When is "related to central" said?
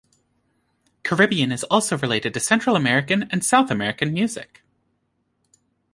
1.95-2.75